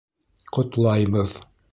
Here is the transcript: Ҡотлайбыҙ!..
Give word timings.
Ҡотлайбыҙ!.. 0.57 1.35